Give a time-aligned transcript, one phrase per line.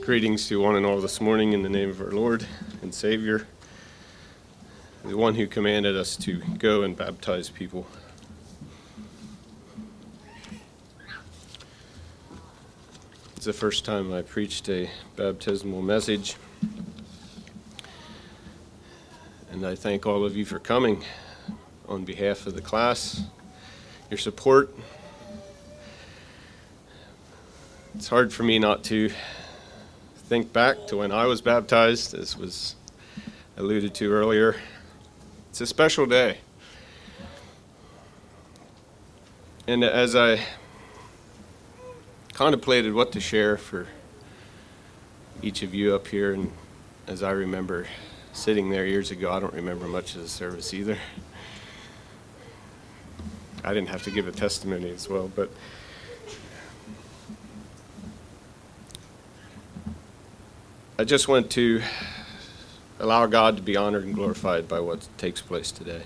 [0.00, 2.44] Greetings to one and all this morning in the name of our Lord
[2.82, 3.46] and Savior,
[5.04, 7.86] the one who commanded us to go and baptize people.
[13.36, 16.34] It's the first time I preached a baptismal message.
[19.52, 21.04] And I thank all of you for coming
[21.88, 23.22] on behalf of the class,
[24.10, 24.74] your support.
[27.96, 29.08] It's hard for me not to
[30.16, 32.74] think back to when I was baptized, as was
[33.56, 34.56] alluded to earlier.
[35.50, 36.38] It's a special day.
[39.68, 40.40] And as I
[42.32, 43.86] contemplated what to share for
[45.40, 46.50] each of you up here, and
[47.06, 47.86] as I remember
[48.32, 50.98] sitting there years ago, I don't remember much of the service either.
[53.62, 55.48] I didn't have to give a testimony as well, but
[60.96, 61.82] I just want to
[63.00, 66.02] allow God to be honored and glorified by what takes place today.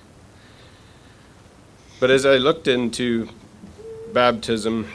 [2.00, 3.28] But as I looked into
[4.14, 4.88] baptism,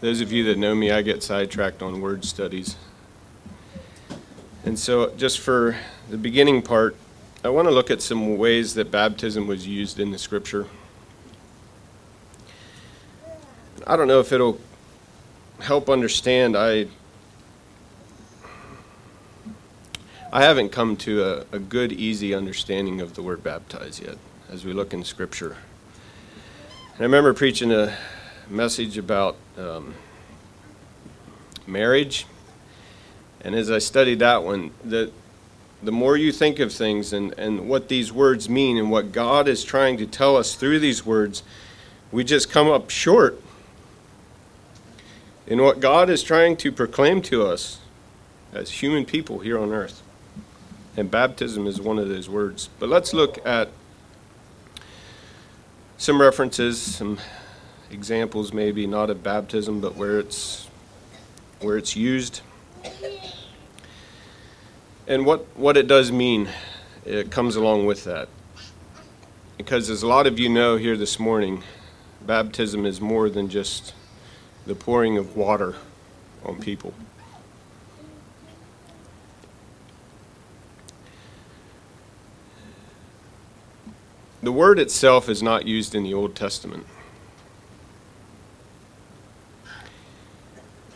[0.00, 2.74] those of you that know me, I get sidetracked on word studies.
[4.64, 5.76] And so, just for
[6.10, 6.96] the beginning part,
[7.44, 10.66] I want to look at some ways that baptism was used in the scripture.
[13.86, 14.58] I don't know if it'll
[15.60, 16.56] help understand.
[16.56, 16.86] I
[20.32, 24.18] I haven't come to a, a good, easy understanding of the word baptize yet
[24.50, 25.56] as we look in scripture.
[26.94, 27.96] And I remember preaching a
[28.50, 29.94] message about um,
[31.66, 32.26] marriage.
[33.40, 35.10] And as I studied that one, the,
[35.82, 39.48] the more you think of things and, and what these words mean and what God
[39.48, 41.44] is trying to tell us through these words,
[42.10, 43.40] we just come up short
[45.46, 47.78] in what God is trying to proclaim to us
[48.52, 50.02] as human people here on earth.
[50.96, 52.68] And baptism is one of those words.
[52.78, 53.68] But let's look at
[55.98, 57.18] some references, some
[57.90, 60.68] examples maybe not of baptism, but where it's
[61.60, 62.40] where it's used.
[65.08, 66.48] And what, what it does mean,
[67.04, 68.28] it comes along with that.
[69.56, 71.62] Because as a lot of you know here this morning,
[72.20, 73.94] baptism is more than just
[74.66, 75.76] the pouring of water
[76.44, 76.92] on people.
[84.42, 86.86] The word itself is not used in the Old Testament.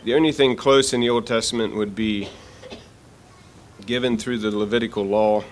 [0.03, 2.29] The only thing close in the Old Testament would be
[3.85, 5.43] given through the Levitical law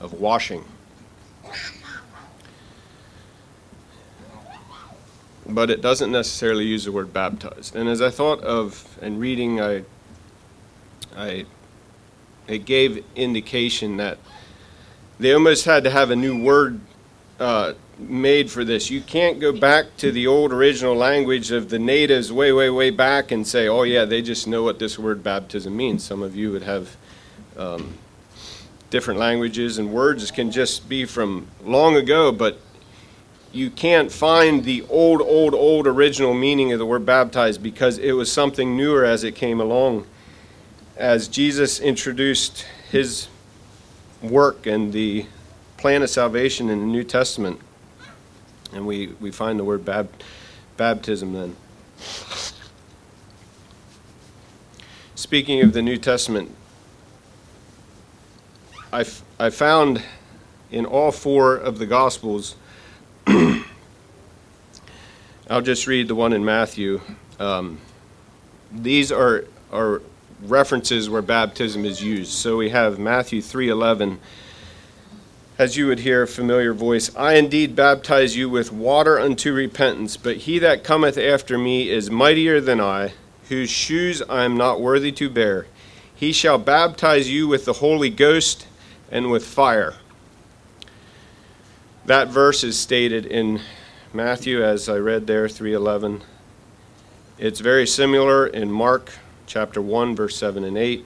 [0.00, 0.64] of washing.
[5.48, 7.76] But it doesn't necessarily use the word baptized.
[7.76, 9.84] And as I thought of and reading, I,
[11.16, 11.46] I,
[12.48, 14.18] it gave indication that
[15.18, 16.80] they almost had to have a new word
[17.38, 18.90] uh, made for this.
[18.90, 22.90] You can't go back to the old original language of the natives way, way, way
[22.90, 26.04] back and say, oh, yeah, they just know what this word baptism means.
[26.04, 26.96] Some of you would have
[27.56, 27.94] um,
[28.90, 32.58] different languages, and words can just be from long ago, but
[33.56, 38.12] you can't find the old, old, old original meaning of the word baptized because it
[38.12, 40.06] was something newer as it came along.
[40.94, 43.28] As Jesus introduced his
[44.20, 45.24] work and the
[45.78, 47.58] plan of salvation in the New Testament,
[48.74, 50.10] and we, we find the word bab,
[50.76, 51.56] baptism then.
[55.14, 56.54] Speaking of the New Testament,
[58.92, 60.02] I, f- I found
[60.70, 62.54] in all four of the Gospels,
[65.50, 67.00] I'll just read the one in Matthew.
[67.38, 67.80] Um,
[68.72, 70.02] these are, are
[70.42, 72.32] references where baptism is used.
[72.32, 74.18] So we have Matthew 3:11
[75.58, 80.18] as you would hear a familiar voice, I indeed baptize you with water unto repentance,
[80.18, 83.14] but he that cometh after me is mightier than I,
[83.48, 85.66] whose shoes I am not worthy to bear.
[86.14, 88.66] He shall baptize you with the Holy Ghost
[89.10, 89.94] and with fire.
[92.06, 93.60] That verse is stated in
[94.14, 96.22] Matthew as I read there 3:11.
[97.36, 99.10] It's very similar in Mark
[99.48, 101.04] chapter 1 verse 7 and 8.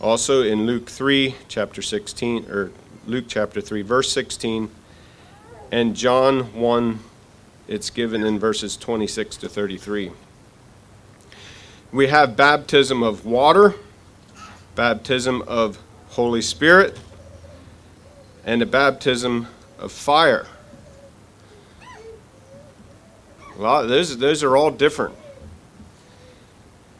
[0.00, 2.70] Also in Luke 3 chapter 16 or
[3.04, 4.70] Luke chapter 3, verse 16,
[5.72, 7.00] and John 1,
[7.66, 10.12] it's given in verses 26 to 33.
[11.90, 13.74] We have baptism of water,
[14.76, 15.78] baptism of
[16.10, 16.96] Holy Spirit,
[18.44, 20.46] and a baptism of fire.
[23.58, 25.14] Well, those, those are all different.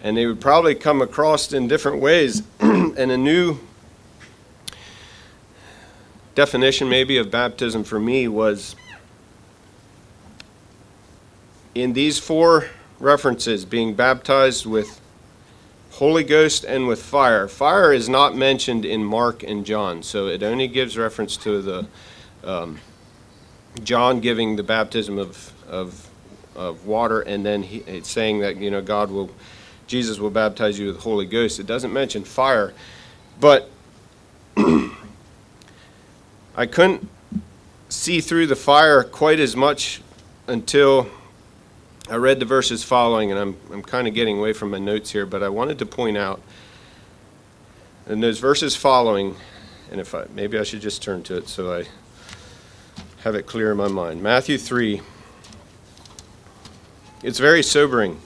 [0.02, 2.42] And they would probably come across in different ways.
[2.60, 3.58] and a new
[6.34, 8.76] definition, maybe, of baptism for me was
[11.74, 12.66] in these four
[12.98, 15.00] references being baptized with
[15.92, 17.48] Holy Ghost and with fire.
[17.48, 21.86] Fire is not mentioned in Mark and John, so it only gives reference to the
[22.46, 22.78] um,
[23.82, 26.08] John giving the baptism of, of,
[26.54, 29.30] of water, and then he, it's saying that you know God will,
[29.86, 31.60] Jesus will baptize you with the Holy Ghost.
[31.60, 32.72] It doesn't mention fire,
[33.40, 33.68] but
[36.56, 37.08] I couldn't
[37.88, 40.00] see through the fire quite as much
[40.46, 41.08] until
[42.08, 45.10] I read the verses following, and I'm, I'm kind of getting away from my notes
[45.10, 46.40] here, but I wanted to point out
[48.08, 49.34] in those verses following,
[49.90, 51.86] and if I maybe I should just turn to it so I
[53.26, 54.22] have it clear in my mind.
[54.22, 55.00] Matthew 3.
[57.24, 58.20] It's very sobering.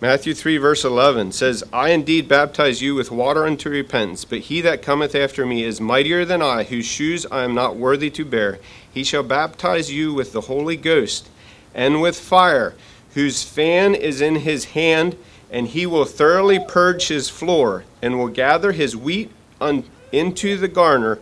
[0.00, 4.60] Matthew 3, verse 11 says, I indeed baptize you with water unto repentance, but he
[4.60, 8.24] that cometh after me is mightier than I, whose shoes I am not worthy to
[8.24, 8.60] bear.
[8.88, 11.28] He shall baptize you with the Holy Ghost
[11.74, 12.76] and with fire
[13.14, 15.16] whose fan is in his hand,
[15.50, 20.68] and he will thoroughly purge his floor, and will gather his wheat un- into the
[20.68, 21.18] garner,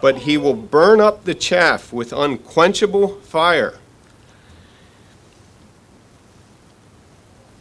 [0.00, 3.78] but he will burn up the chaff with unquenchable fire.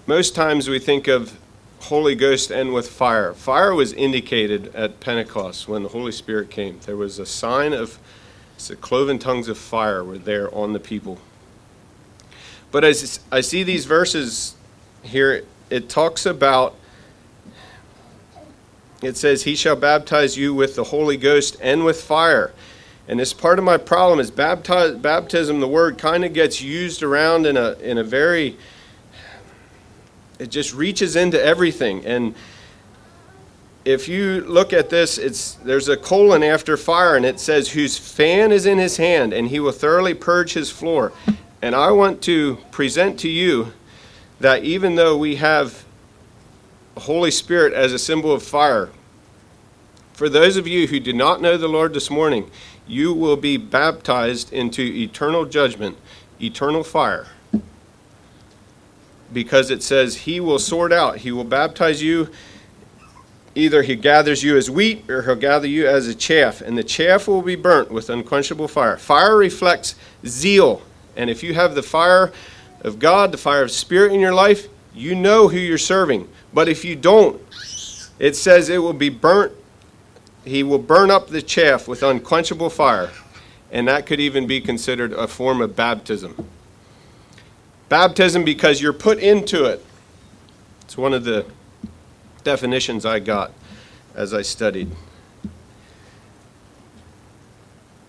[0.06, 1.38] Most times we think of
[1.82, 3.34] Holy Ghost and with fire.
[3.34, 6.80] Fire was indicated at Pentecost when the Holy Spirit came.
[6.86, 8.00] There was a sign of
[8.68, 11.20] the cloven tongues of fire were there on the people.
[12.72, 14.56] But as I see these verses
[15.04, 16.76] here, it talks about,
[19.02, 22.52] it says, He shall baptize you with the Holy Ghost and with fire.
[23.08, 27.04] And this part of my problem is baptize, baptism, the word kind of gets used
[27.04, 28.58] around in a, in a very,
[30.40, 32.06] it just reaches into everything.
[32.06, 32.36] And
[33.86, 37.98] if you look at this, it's there's a colon after fire, and it says, "Whose
[37.98, 41.14] fan is in his hand, and he will thoroughly purge his floor."
[41.62, 43.72] And I want to present to you
[44.42, 45.86] that even though we have
[47.00, 48.90] Holy Spirit as a symbol of fire,
[50.14, 52.50] for those of you who do not know the Lord this morning,
[52.88, 55.98] you will be baptized into eternal judgment,
[56.42, 57.28] eternal fire.
[59.32, 62.30] Because it says he will sort out, he will baptize you.
[63.54, 66.84] Either he gathers you as wheat or he'll gather you as a chaff, and the
[66.84, 68.98] chaff will be burnt with unquenchable fire.
[68.98, 69.96] Fire reflects
[70.26, 70.82] zeal
[71.18, 72.32] and if you have the fire
[72.82, 76.30] of God, the fire of Spirit in your life, you know who you're serving.
[76.58, 77.40] But if you don't,
[78.18, 79.54] it says it will be burnt.
[80.44, 83.12] He will burn up the chaff with unquenchable fire.
[83.72, 86.50] And that could even be considered a form of baptism.
[87.90, 89.86] Baptism because you're put into it.
[90.82, 91.46] It's one of the
[92.44, 93.52] definitions I got
[94.16, 94.90] as I studied.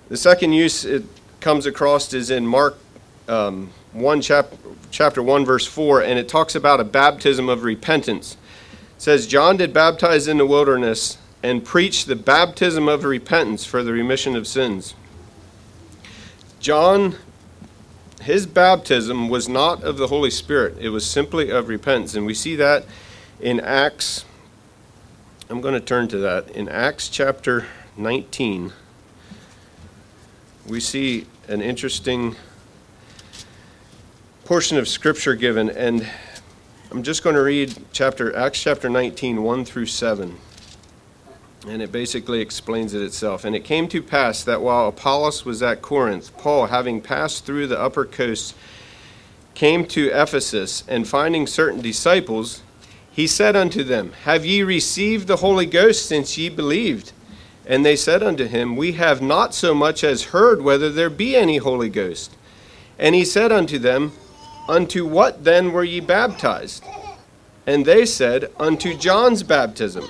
[0.08, 1.04] The second use it
[1.40, 2.78] comes across is in Mark
[3.28, 3.68] um,
[3.98, 4.54] 1 chap-
[4.90, 8.36] chapter 1 verse 4 and it talks about a baptism of repentance.
[8.96, 13.82] It says john did baptize in the wilderness and preach the baptism of repentance for
[13.82, 14.94] the remission of sins.
[16.60, 17.16] John
[18.22, 20.76] his baptism was not of the holy spirit.
[20.80, 22.14] It was simply of repentance.
[22.16, 22.84] And we see that
[23.40, 24.24] in acts
[25.48, 28.72] i'm going to turn to that in acts chapter 19
[30.66, 32.34] we see an interesting
[34.48, 36.08] portion of scripture given, and
[36.90, 40.38] I'm just going to read chapter Acts chapter 19, 1 through 7.
[41.66, 43.44] And it basically explains it itself.
[43.44, 47.66] And it came to pass that while Apollos was at Corinth, Paul, having passed through
[47.66, 48.54] the upper coast,
[49.52, 52.62] came to Ephesus, and finding certain disciples,
[53.12, 57.12] he said unto them, Have ye received the Holy Ghost since ye believed?
[57.66, 61.36] And they said unto him, We have not so much as heard whether there be
[61.36, 62.34] any Holy Ghost.
[62.98, 64.12] And he said unto them,
[64.68, 66.84] Unto what then were ye baptized?
[67.66, 70.08] And they said, Unto John's baptism.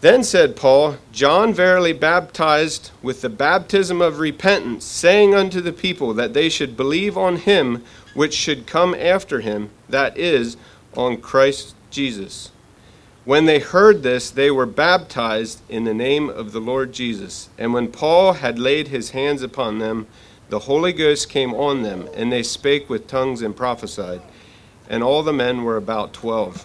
[0.00, 6.12] Then said Paul, John verily baptized with the baptism of repentance, saying unto the people
[6.12, 10.58] that they should believe on him which should come after him, that is,
[10.94, 12.50] on Christ Jesus.
[13.24, 17.48] When they heard this, they were baptized in the name of the Lord Jesus.
[17.56, 20.06] And when Paul had laid his hands upon them,
[20.54, 24.22] the Holy Ghost came on them, and they spake with tongues and prophesied.
[24.88, 26.64] And all the men were about twelve.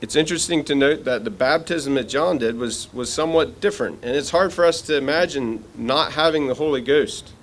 [0.00, 4.02] It's interesting to note that the baptism that John did was, was somewhat different.
[4.02, 7.34] And it's hard for us to imagine not having the Holy Ghost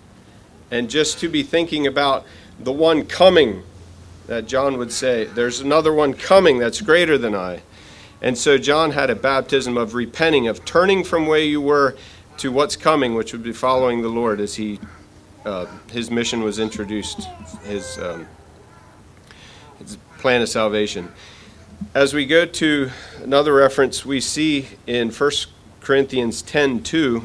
[0.72, 2.26] and just to be thinking about
[2.60, 3.62] the one coming
[4.26, 7.62] that John would say, There's another one coming that's greater than I.
[8.24, 11.96] And so John had a baptism of repenting, of turning from where you were
[12.38, 14.80] to what's coming, which would be following the Lord as he
[15.48, 17.24] uh, his mission was introduced,
[17.64, 18.28] his, um,
[19.80, 21.10] his plan of salvation.
[21.96, 22.90] As we go to
[23.24, 25.32] another reference, we see in 1
[25.80, 27.24] Corinthians 10 2,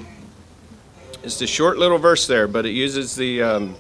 [1.24, 3.74] it's a short little verse there, but it uses the, um,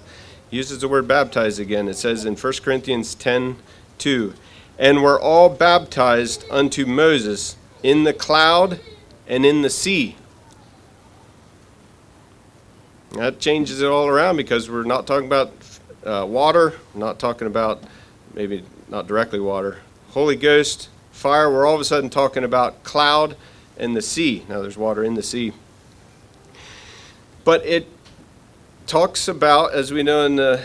[0.50, 1.86] uses the word baptized again.
[1.86, 3.58] It says in 1 Corinthians 10
[3.98, 4.34] 2,
[4.76, 8.80] and we're all baptized unto Moses in the cloud
[9.28, 10.16] and in the sea.
[13.14, 15.52] That changes it all around because we're not talking about
[16.04, 17.82] uh, water, not talking about
[18.32, 21.52] maybe not directly water, Holy Ghost, fire.
[21.52, 23.36] We're all of a sudden talking about cloud
[23.76, 24.44] and the sea.
[24.48, 25.52] Now there's water in the sea.
[27.44, 27.86] But it
[28.86, 30.64] talks about, as we know in the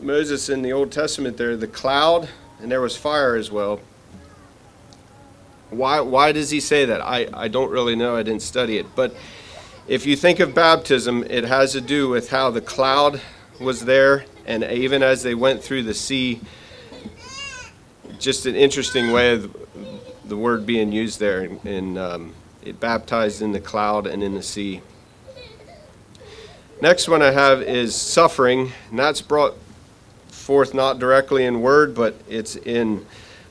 [0.00, 2.28] Moses in the Old Testament there, the cloud,
[2.60, 3.80] and there was fire as well.
[5.70, 7.00] Why, why does he say that?
[7.00, 8.14] I, I don't really know.
[8.14, 8.86] I didn't study it.
[8.94, 9.14] But
[9.88, 13.22] if you think of baptism, it has to do with how the cloud
[13.58, 16.40] was there, and even as they went through the sea,
[18.18, 19.56] just an interesting way of
[20.26, 21.48] the word being used there.
[21.64, 24.82] And um, it baptized in the cloud and in the sea.
[26.82, 29.56] Next one I have is suffering, and that's brought
[30.28, 33.06] forth not directly in word, but it's in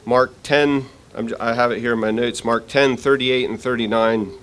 [0.05, 0.85] Mark 10.
[1.15, 4.33] I'm, i have it here in my notes Mark 10, 38 and 39.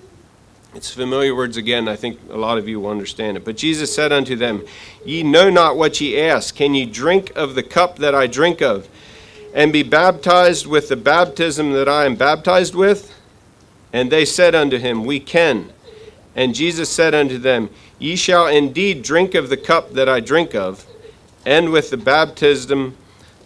[0.74, 1.86] It's familiar words again.
[1.86, 3.44] I think a lot of you will understand it.
[3.44, 4.64] But Jesus said unto them,
[5.04, 6.56] Ye know not what ye ask.
[6.56, 8.88] Can ye drink of the cup that I drink of,
[9.54, 13.14] and be baptized with the baptism that I am baptized with?
[13.92, 15.72] And they said unto him, We can.
[16.34, 20.56] And Jesus said unto them, Ye shall indeed drink of the cup that I drink
[20.56, 20.84] of,
[21.46, 22.96] and with the baptism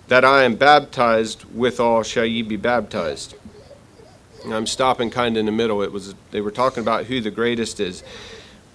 [0.09, 3.35] that I am baptized withal shall ye be baptized.
[4.53, 5.83] I'm stopping kind of in the middle.
[5.83, 8.03] It was they were talking about who the greatest is.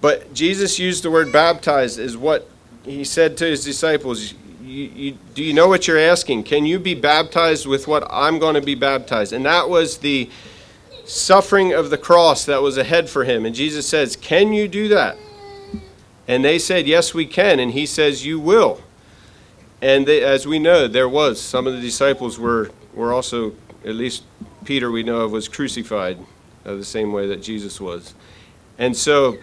[0.00, 2.48] But Jesus used the word baptized as what
[2.84, 6.44] he said to his disciples, you, you, do you know what you're asking?
[6.44, 9.32] Can you be baptized with what I'm going to be baptized?
[9.32, 10.28] And that was the
[11.04, 13.44] suffering of the cross that was ahead for him.
[13.44, 15.16] And Jesus says, Can you do that?
[16.26, 17.60] And they said, Yes, we can.
[17.60, 18.80] And he says, You will.
[19.82, 21.40] And they, as we know, there was.
[21.40, 23.52] Some of the disciples were, were also,
[23.84, 24.24] at least
[24.64, 26.18] Peter, we know of, was crucified
[26.64, 28.14] uh, the same way that Jesus was.
[28.78, 29.38] And so,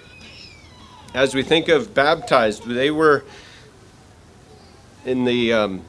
[1.14, 3.24] as we think of baptized, they were
[5.06, 5.82] in the um,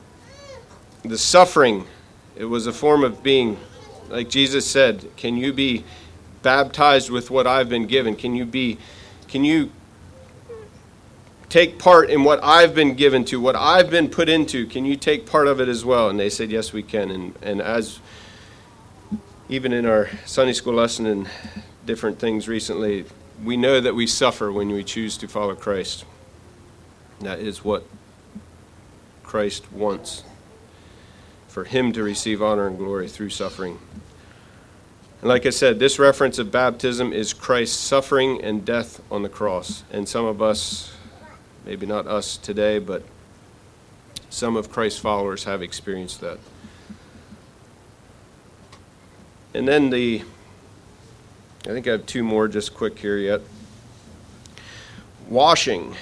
[1.05, 1.87] the suffering.
[2.37, 3.59] It was a form of being,
[4.09, 5.85] like Jesus said, "Can you be
[6.43, 8.17] baptized with what I've been given?
[8.17, 8.79] Can you be,
[9.29, 9.71] can you
[11.49, 14.67] take part in what I've been given to, what I've been put into?
[14.67, 17.35] Can you take part of it as well?" And they said, "Yes, we can." And
[17.43, 17.99] and as
[19.53, 21.29] even in our Sunday school lesson and
[21.85, 23.05] different things recently,
[23.45, 26.07] we know that we suffer when we choose to follow Christ.
[27.21, 27.85] That is what
[29.23, 30.25] Christ wants
[31.49, 33.79] for him to receive honor and glory through suffering.
[35.21, 39.29] And like I said, this reference of baptism is Christ's suffering and death on the
[39.29, 39.85] cross.
[39.93, 40.95] And some of us,
[41.67, 43.03] maybe not us today, but
[44.31, 46.39] some of Christ's followers have experienced that.
[49.55, 50.23] And then the,
[51.65, 53.43] I think I have two more just quick here yet.
[55.29, 55.95] Washing,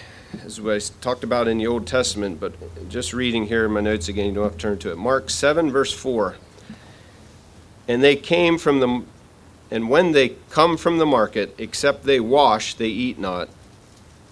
[0.45, 2.55] as I talked about in the Old Testament, but
[2.89, 4.99] just reading here in my notes again, you don't have to turn to it.
[4.99, 6.37] Mark 7, verse 4.
[7.89, 9.03] And they came from the,
[9.73, 13.49] and when they come from the market, except they wash, they eat not.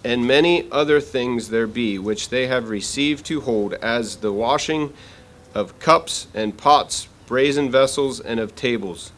[0.05, 4.93] And many other things there be, which they have received to hold, as the washing
[5.55, 9.13] of cups and pots brazen vessels, and of tables.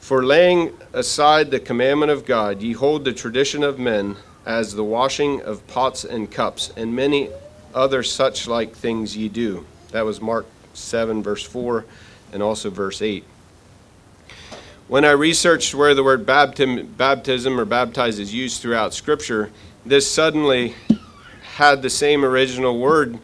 [0.00, 4.84] For laying aside the commandment of God, ye hold the tradition of men, as the
[4.84, 7.30] washing of pots and cups, and many
[7.72, 9.64] other such like things ye do.
[9.92, 11.84] That was Mark 7, verse 4,
[12.32, 13.24] and also verse 8.
[14.88, 19.50] When I researched where the word baptism, baptism or baptize is used throughout Scripture,
[19.86, 20.74] this suddenly
[21.56, 23.18] had the same original word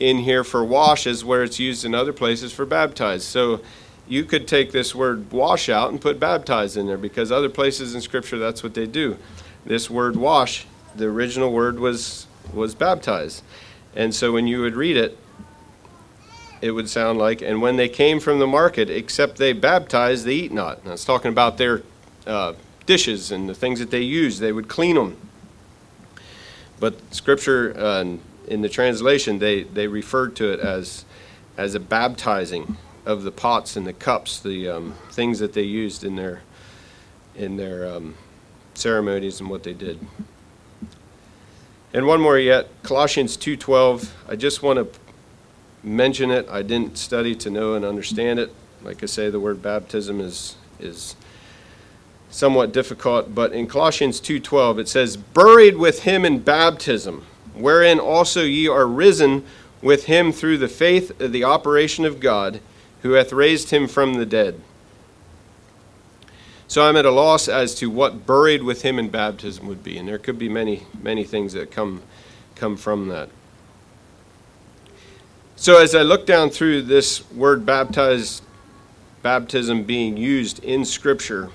[0.00, 3.24] in here for wash as where it's used in other places for baptize.
[3.24, 3.60] So
[4.06, 7.94] you could take this word wash out and put baptize in there because other places
[7.94, 9.18] in Scripture that's what they do.
[9.64, 13.42] This word wash, the original word was was baptize.
[13.94, 15.18] And so when you would read it,
[16.60, 20.34] it would sound like, and when they came from the market, except they baptized, they
[20.34, 20.84] eat not.
[20.84, 21.82] Now it's talking about their
[22.26, 22.54] uh,
[22.86, 24.38] dishes and the things that they use.
[24.38, 25.16] They would clean them.
[26.80, 28.16] But Scripture uh,
[28.48, 31.04] in the translation, they, they referred to it as
[31.56, 36.04] as a baptizing of the pots and the cups, the um, things that they used
[36.04, 36.40] in their
[37.34, 38.14] in their um,
[38.74, 39.98] ceremonies and what they did.
[41.92, 44.10] And one more yet, Colossians 2:12.
[44.28, 45.00] I just want to
[45.82, 46.48] mention it.
[46.48, 48.52] I didn't study to know and understand it.
[48.82, 51.16] Like I say, the word baptism is is
[52.30, 57.24] somewhat difficult, but in Colossians 2:12 it says, "Buried with him in baptism,
[57.58, 59.44] wherein also ye are risen
[59.82, 62.60] with him through the faith of the operation of God,
[63.02, 64.60] who hath raised him from the dead."
[66.66, 69.96] So I'm at a loss as to what buried with him in baptism would be,
[69.96, 72.02] and there could be many, many things that come
[72.54, 73.30] come from that.
[75.56, 78.42] So as I look down through this word baptized
[79.22, 81.50] baptism being used in Scripture,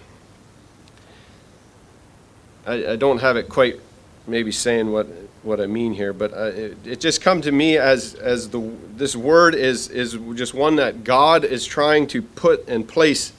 [2.66, 3.80] I, I don't have it quite
[4.26, 5.08] maybe saying what
[5.44, 8.60] what I mean here, but uh, it, it just come to me as as the
[8.96, 13.34] this word is is just one that God is trying to put and place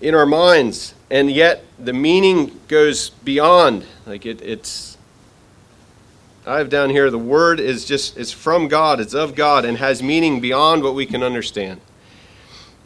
[0.00, 3.84] in our minds, and yet the meaning goes beyond.
[4.06, 4.96] Like it, it's
[6.46, 9.76] I have down here the word is just it's from God, it's of God, and
[9.78, 11.80] has meaning beyond what we can understand.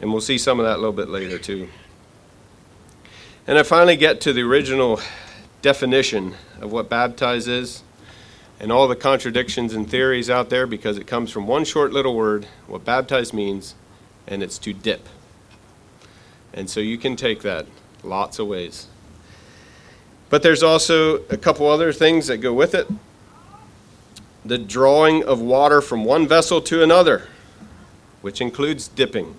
[0.01, 1.69] And we'll see some of that a little bit later too.
[3.47, 4.99] And I finally get to the original
[5.61, 7.83] definition of what baptize is
[8.61, 12.15] and all the contradictions and theories out there because it comes from one short little
[12.15, 13.73] word, what baptize means,
[14.27, 15.09] and it's to dip.
[16.53, 17.65] And so you can take that
[18.03, 18.85] lots of ways.
[20.29, 22.87] But there's also a couple other things that go with it
[24.43, 27.27] the drawing of water from one vessel to another,
[28.21, 29.35] which includes dipping.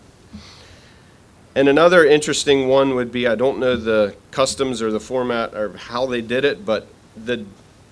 [1.57, 5.76] And another interesting one would be I don't know the customs or the format or
[5.76, 6.87] how they did it, but
[7.17, 7.45] the,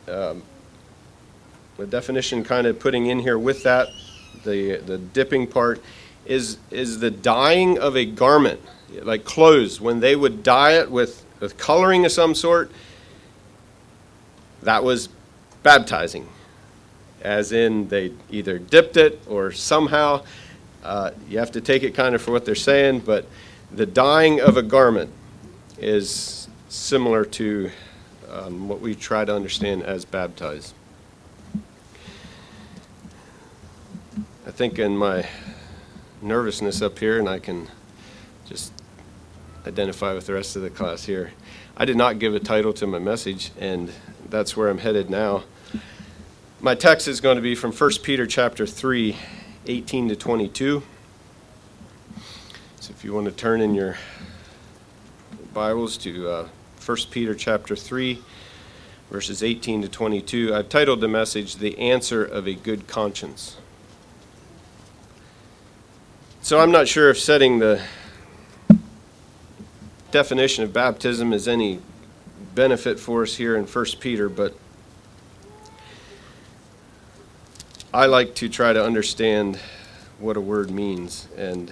[0.08, 0.42] um,
[1.80, 3.88] the definition kind of putting in here with that,
[4.44, 5.82] the, the dipping part,
[6.26, 8.60] is, is the dyeing of a garment,
[9.02, 9.80] like clothes.
[9.80, 12.70] When they would dye it with, with coloring of some sort,
[14.62, 15.08] that was
[15.62, 16.28] baptizing,
[17.22, 20.22] as in they either dipped it or somehow.
[20.84, 23.26] Uh, you have to take it kind of for what they're saying, but
[23.72, 25.10] the dyeing of a garment
[25.78, 27.70] is similar to
[28.30, 30.74] um, what we try to understand as baptized.
[34.60, 35.26] Think in my
[36.20, 37.66] nervousness up here, and I can
[38.44, 38.74] just
[39.66, 41.32] identify with the rest of the class here,
[41.78, 43.90] I did not give a title to my message, and
[44.28, 45.44] that's where I'm headed now.
[46.60, 49.16] My text is going to be from 1 Peter chapter 3,
[49.66, 50.82] 18 to 22.
[52.80, 53.96] So if you want to turn in your
[55.54, 56.48] Bibles to uh,
[56.84, 58.22] 1 Peter chapter 3,
[59.10, 63.56] verses 18 to 22, I've titled the message, The Answer of a Good Conscience.
[66.42, 67.82] So I'm not sure if setting the
[70.10, 71.80] definition of baptism is any
[72.54, 74.56] benefit for us here in 1 Peter, but
[77.92, 79.58] I like to try to understand
[80.18, 81.70] what a word means and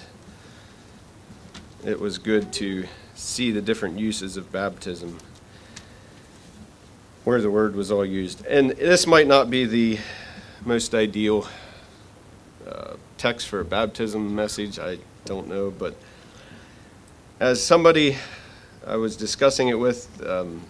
[1.82, 5.18] it was good to see the different uses of baptism
[7.24, 8.44] where the word was all used.
[8.44, 9.98] And this might not be the
[10.66, 11.48] most ideal
[13.18, 15.94] text for a baptism message, I don't know, but
[17.40, 18.16] as somebody
[18.86, 20.62] I was discussing it with um,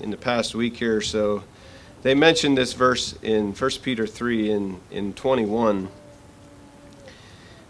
[0.00, 1.44] in the past week here or so,
[2.02, 5.88] they mentioned this verse in 1 Peter 3 in, in 21.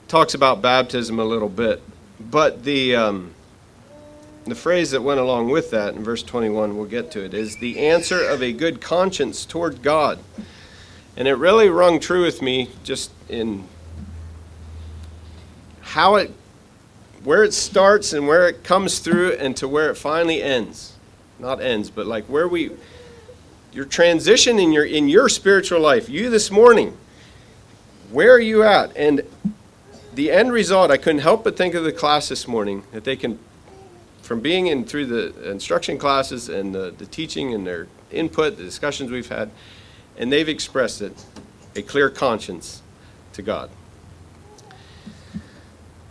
[0.09, 1.83] Talks about baptism a little bit.
[2.21, 3.35] But the um,
[4.45, 7.57] the phrase that went along with that in verse 21, we'll get to it, is
[7.57, 10.19] the answer of a good conscience toward God.
[11.17, 13.65] And it really rung true with me just in
[15.93, 16.31] how it,
[17.23, 20.95] where it starts and where it comes through and to where it finally ends.
[21.39, 22.71] Not ends, but like where we,
[23.75, 26.97] your transition in your, in your spiritual life, you this morning,
[28.11, 28.97] where are you at?
[28.97, 29.21] And
[30.15, 33.15] the end result, I couldn't help but think of the class this morning that they
[33.15, 33.39] can,
[34.23, 38.65] from being in through the instruction classes and the, the teaching and their input, the
[38.65, 39.51] discussions we've had,
[40.17, 41.23] and they've expressed it,
[41.77, 42.81] a clear conscience
[43.35, 43.69] to God.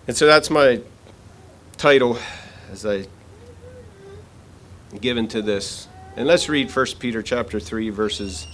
[0.08, 0.82] And so that's my
[1.78, 2.18] title
[2.72, 3.06] as I
[5.00, 5.88] given to this.
[6.16, 8.48] And let's read 1 Peter chapter 3 verses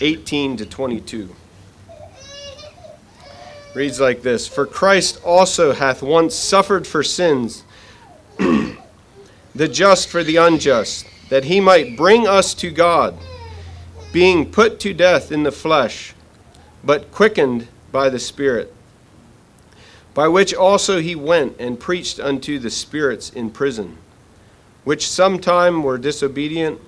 [0.00, 1.34] 18 to 22
[3.76, 7.62] reads like this For Christ also hath once suffered for sins,
[8.38, 13.16] the just for the unjust, that he might bring us to God,
[14.12, 16.14] being put to death in the flesh,
[16.82, 18.74] but quickened by the Spirit,
[20.16, 23.98] by which also he went and preached unto the spirits in prison,
[24.82, 26.80] which sometime were disobedient,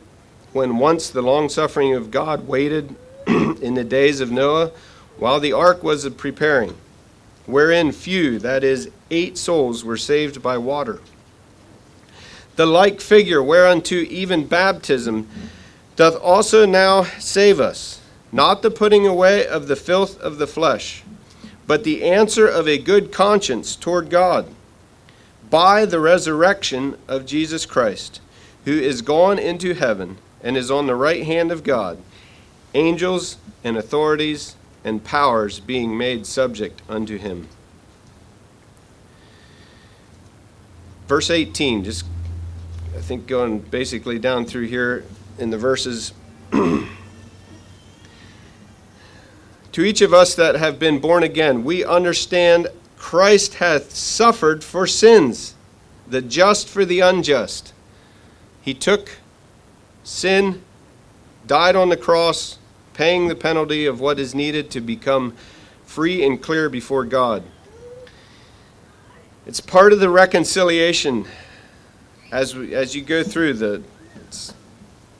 [0.54, 4.70] when once the longsuffering of God waited in the days of Noah,
[5.18, 6.74] while the ark was preparing,
[7.44, 10.98] wherein few, that is, eight souls, were saved by water.
[12.56, 15.28] The like figure whereunto even baptism
[15.96, 18.00] doth also now save us,
[18.32, 21.04] not the putting away of the filth of the flesh
[21.68, 24.48] but the answer of a good conscience toward God
[25.50, 28.22] by the resurrection of Jesus Christ,
[28.64, 31.98] who is gone into heaven and is on the right hand of God,
[32.72, 37.48] angels and authorities and powers being made subject unto him.
[41.06, 42.06] Verse 18, just
[42.96, 45.04] I think going basically down through here
[45.38, 46.14] in the verses.
[49.78, 54.88] To each of us that have been born again, we understand Christ hath suffered for
[54.88, 55.54] sins,
[56.04, 57.72] the just for the unjust.
[58.60, 59.20] He took
[60.02, 60.62] sin,
[61.46, 62.58] died on the cross,
[62.92, 65.36] paying the penalty of what is needed to become
[65.86, 67.44] free and clear before God.
[69.46, 71.24] It's part of the reconciliation
[72.32, 73.84] as, we, as you go through the.
[74.26, 74.52] It's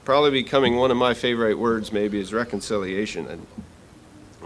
[0.04, 3.28] probably becoming one of my favorite words, maybe, is reconciliation.
[3.28, 3.46] And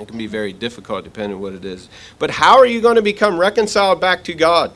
[0.03, 1.89] it can be very difficult depending on what it is.
[2.19, 4.73] But how are you going to become reconciled back to God?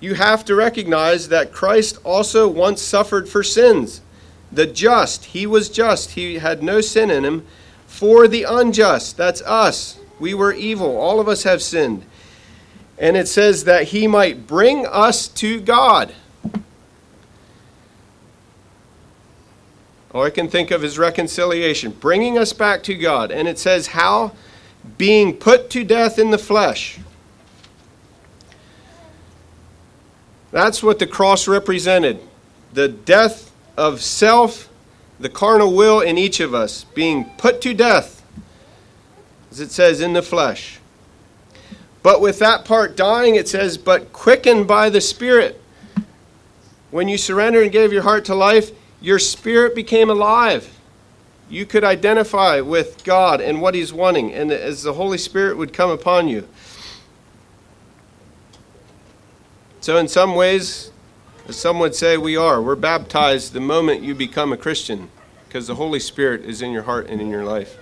[0.00, 4.00] You have to recognize that Christ also once suffered for sins.
[4.50, 7.46] The just, he was just, he had no sin in him.
[7.86, 9.98] For the unjust, that's us.
[10.18, 10.96] We were evil.
[10.96, 12.04] All of us have sinned.
[12.98, 16.14] And it says that he might bring us to God.
[20.12, 23.30] All I can think of is reconciliation, bringing us back to God.
[23.30, 24.32] And it says, How?
[24.98, 26.98] Being put to death in the flesh.
[30.50, 32.20] That's what the cross represented
[32.72, 34.68] the death of self,
[35.18, 38.22] the carnal will in each of us, being put to death,
[39.50, 40.78] as it says, in the flesh.
[42.02, 45.60] But with that part dying, it says, but quickened by the Spirit.
[46.90, 48.70] When you surrender and gave your heart to life,
[49.00, 50.76] your spirit became alive.
[51.48, 55.72] You could identify with God and what He's wanting, and as the Holy Spirit would
[55.72, 56.48] come upon you.
[59.80, 60.92] So, in some ways,
[61.48, 62.62] as some would say, we are.
[62.62, 65.10] We're baptized the moment you become a Christian
[65.48, 67.76] because the Holy Spirit is in your heart and in your life.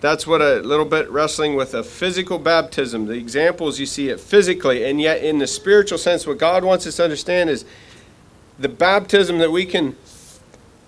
[0.00, 3.06] That's what a little bit wrestling with a physical baptism.
[3.06, 6.86] The examples you see it physically, and yet in the spiritual sense, what God wants
[6.86, 7.64] us to understand is
[8.58, 9.96] the baptism that we can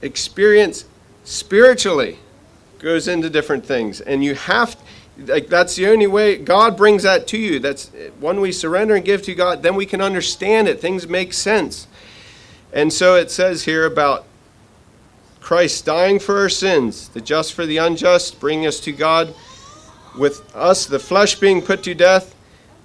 [0.01, 0.87] experience
[1.25, 2.19] spiritually
[2.79, 4.01] goes into different things.
[4.01, 4.77] And you have
[5.19, 7.59] like that's the only way God brings that to you.
[7.59, 10.81] That's when we surrender and give to God, then we can understand it.
[10.81, 11.87] Things make sense.
[12.73, 14.25] And so it says here about
[15.43, 19.35] Christ dying for our sins, the just for the unjust, bringing us to God,
[20.17, 22.35] with us, the flesh being put to death,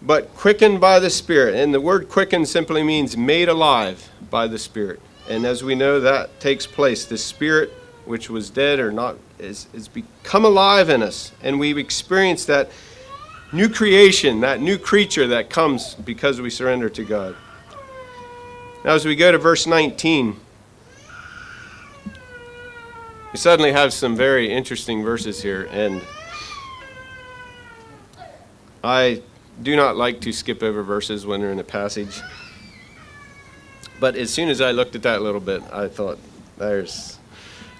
[0.01, 1.55] but quickened by the Spirit.
[1.55, 4.99] And the word quickened simply means made alive by the Spirit.
[5.29, 7.05] And as we know, that takes place.
[7.05, 7.69] The Spirit,
[8.05, 11.31] which was dead or not, is, is become alive in us.
[11.43, 12.71] And we've experienced that
[13.51, 17.35] new creation, that new creature that comes because we surrender to God.
[18.83, 20.39] Now, as we go to verse 19,
[23.33, 26.01] we suddenly have some very interesting verses here, and
[28.83, 29.21] I
[29.61, 32.21] do not like to skip over verses when they're in a passage.
[33.99, 36.19] But as soon as I looked at that little bit, I thought,
[36.57, 37.17] there's,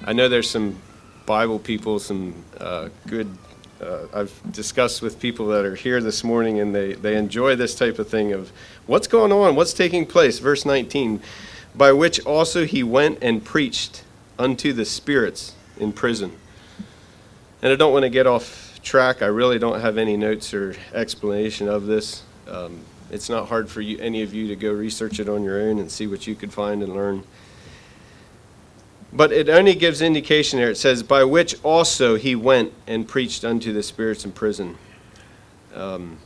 [0.04, 0.76] I know there's some
[1.26, 3.30] Bible people, some uh, good,
[3.82, 7.76] uh, I've discussed with people that are here this morning, and they, they enjoy this
[7.76, 8.52] type of thing of
[8.86, 10.40] what's going on, what's taking place.
[10.40, 11.22] Verse 19,
[11.76, 14.04] by which also he went and preached
[14.40, 16.32] unto the spirits in prison.
[17.62, 19.22] And I don't want to get off track.
[19.22, 22.24] I really don't have any notes or explanation of this.
[22.48, 25.60] Um, it's not hard for you, any of you to go research it on your
[25.62, 27.24] own and see what you could find and learn.
[29.14, 30.70] But it only gives indication there.
[30.70, 34.78] It says, By which also he went and preached unto the spirits in prison.
[35.74, 36.18] Um,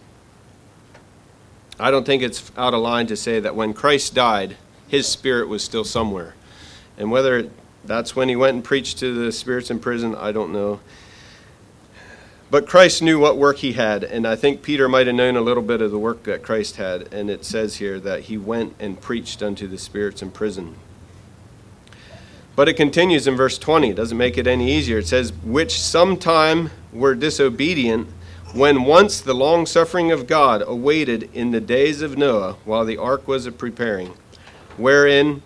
[1.80, 5.48] I don't think it's out of line to say that when Christ died, his spirit
[5.48, 6.36] was still somewhere.
[6.98, 7.50] And whether
[7.86, 10.16] that's when he went and preached to the spirits in prison.
[10.16, 10.80] I don't know.
[12.52, 15.42] But Christ knew what work he had, and I think Peter might have known a
[15.42, 17.14] little bit of the work that Christ had.
[17.14, 20.76] And it says here that he went and preached unto the spirits in prison.
[22.58, 23.92] But it continues in verse 20.
[23.92, 24.98] It doesn't make it any easier.
[24.98, 28.10] It says, Which sometime were disobedient,
[28.54, 32.98] when once the long suffering of God awaited in the days of Noah, while the
[32.98, 34.14] ark was a preparing,
[34.76, 35.42] wherein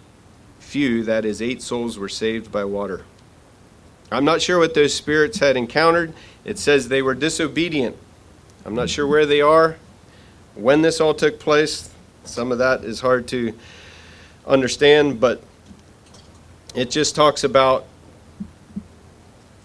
[0.66, 3.06] few, that is, eight souls, were saved by water.
[4.12, 6.14] I'm not sure what those spirits had encountered.
[6.44, 7.96] It says they were disobedient.
[8.66, 9.78] I'm not sure where they are,
[10.56, 11.94] when this all took place.
[12.24, 13.54] Some of that is hard to
[14.48, 15.42] understand, but
[16.74, 17.86] it just talks about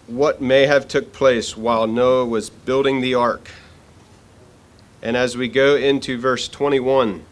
[0.06, 3.50] what may have took place while Noah was building the ark.
[5.02, 7.24] And as we go into verse 21,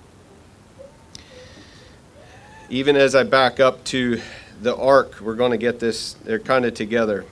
[2.70, 4.20] even as I back up to
[4.60, 7.24] the ark, we're going to get this, they're kind of together.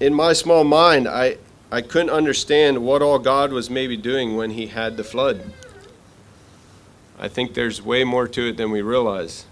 [0.00, 1.38] In my small mind, I,
[1.70, 5.52] I couldn't understand what all God was maybe doing when he had the flood.
[7.18, 9.44] I think there's way more to it than we realize.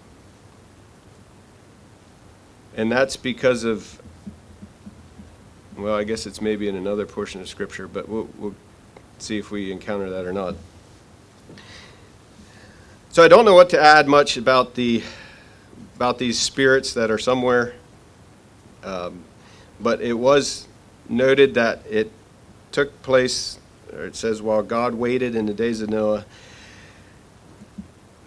[2.77, 4.01] And that's because of,
[5.77, 8.55] well, I guess it's maybe in another portion of Scripture, but we'll, we'll
[9.19, 10.55] see if we encounter that or not.
[13.17, 15.03] So I don't know what to add much about the
[15.95, 17.73] about these spirits that are somewhere,
[18.85, 19.25] um,
[19.81, 20.69] but it was
[21.09, 22.13] noted that it
[22.73, 23.59] took place.
[23.91, 26.27] Or it says while God waited in the days of Noah.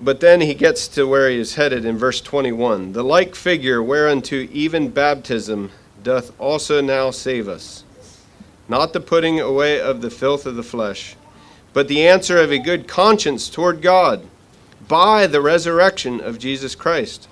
[0.01, 3.83] But then he gets to where he is headed in verse 21 The like figure
[3.83, 5.69] whereunto even baptism
[6.01, 7.83] doth also now save us,
[8.67, 11.15] not the putting away of the filth of the flesh,
[11.73, 14.25] but the answer of a good conscience toward God
[14.89, 17.29] by the resurrection of Jesus Christ.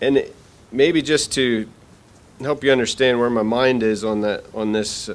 [0.00, 0.24] And
[0.70, 1.68] maybe just to
[2.38, 5.10] help you understand where my mind is on that on this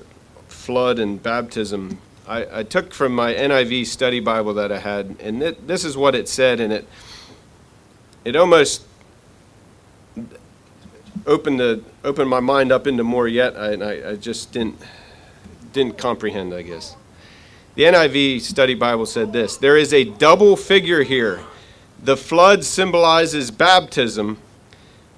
[0.49, 5.43] flood and baptism I, I took from my NIV study Bible that I had, and
[5.43, 6.87] it, this is what it said, and it
[8.23, 8.85] it almost
[11.25, 13.57] opened the opened my mind up into more yet.
[13.57, 14.79] I, I, I just didn't
[15.73, 16.95] didn't comprehend, I guess.
[17.75, 21.41] The NIV study Bible said this: There is a double figure here.
[22.03, 24.37] The flood symbolizes baptism.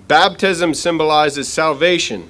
[0.07, 2.29] Baptism symbolizes salvation.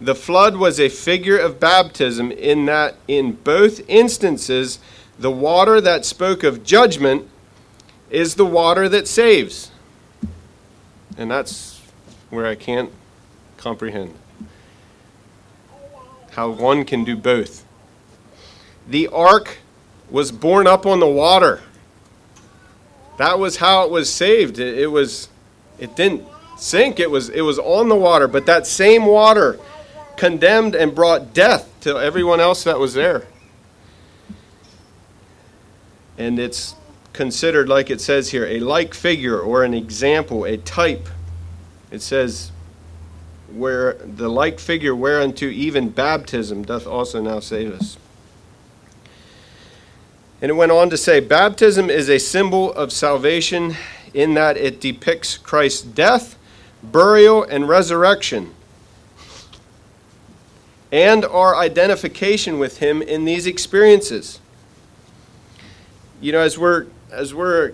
[0.00, 4.78] The flood was a figure of baptism in that, in both instances,
[5.18, 7.28] the water that spoke of judgment
[8.10, 9.70] is the water that saves.
[11.16, 11.80] And that's
[12.30, 12.92] where I can't
[13.56, 14.14] comprehend
[16.32, 17.64] how one can do both.
[18.88, 19.58] The ark
[20.10, 21.60] was borne up on the water.
[23.18, 24.58] That was how it was saved.
[24.58, 25.28] It, it was
[25.78, 26.24] it didn't
[26.56, 26.98] sink.
[26.98, 29.60] It was it was on the water, but that same water
[30.16, 33.26] condemned and brought death to everyone else that was there.
[36.16, 36.74] And it's
[37.12, 41.08] considered, like it says here, a like figure or an example, a type.
[41.90, 42.50] It says,
[43.52, 47.96] where the like figure whereunto even baptism doth also now save us.
[50.40, 53.76] And it went on to say, baptism is a symbol of salvation
[54.14, 56.38] in that it depicts Christ's death,
[56.82, 58.54] burial, and resurrection
[60.90, 64.40] and our identification with him in these experiences.
[66.20, 67.72] You know, as we're as we're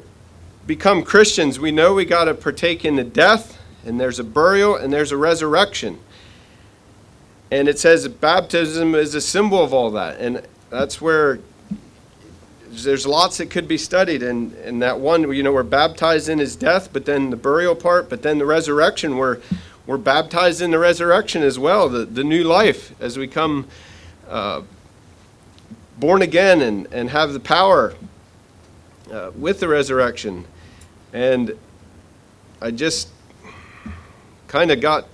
[0.66, 4.76] become Christians, we know we got to partake in the death, and there's a burial,
[4.76, 5.98] and there's a resurrection.
[7.50, 10.18] And it says baptism is a symbol of all that.
[10.20, 11.38] And that's where
[12.82, 14.22] there's lots that could be studied.
[14.22, 17.74] And, and that one, you know, we're baptized in his death, but then the burial
[17.74, 19.40] part, but then the resurrection, where
[19.86, 23.68] we're baptized in the resurrection as well, the, the new life as we come
[24.28, 24.62] uh,
[25.98, 27.94] born again and, and have the power
[29.12, 30.46] uh, with the resurrection.
[31.12, 31.56] And
[32.60, 33.08] I just
[34.48, 35.06] kind of got,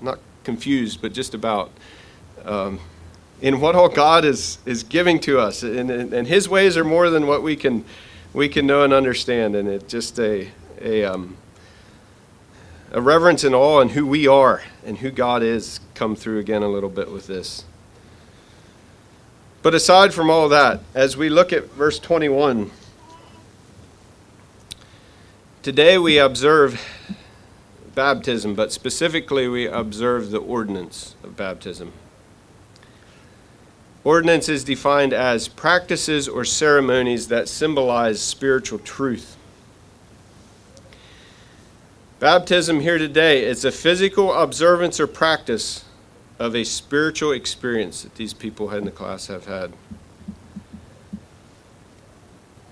[0.00, 1.70] not confused, but just about.
[2.44, 2.80] Um,
[3.40, 5.62] in what all God is, is giving to us.
[5.62, 7.84] And, and, and, His ways are more than what we can,
[8.32, 9.54] we can know and understand.
[9.54, 11.36] And it's just a, a, um,
[12.90, 16.62] a reverence and awe in who we are and who God is come through again
[16.62, 17.64] a little bit with this.
[19.62, 22.70] But aside from all that, as we look at verse 21,
[25.62, 26.80] today we observe
[27.94, 31.92] baptism, but specifically we observe the ordinance of baptism.
[34.04, 39.36] Ordinance is defined as practices or ceremonies that symbolize spiritual truth.
[42.20, 45.84] Baptism here today is a physical observance or practice
[46.38, 49.72] of a spiritual experience that these people in the class have had.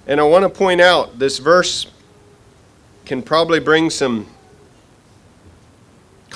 [0.07, 1.87] And I want to point out this verse
[3.05, 4.27] can probably bring some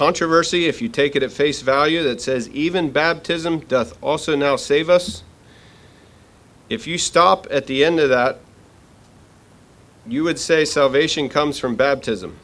[0.00, 4.56] controversy if you take it at face value that says, Even baptism doth also now
[4.56, 5.22] save us.
[6.70, 8.38] If you stop at the end of that,
[10.06, 12.38] you would say salvation comes from baptism.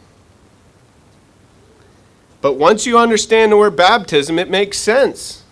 [2.42, 5.42] But once you understand the word baptism, it makes sense.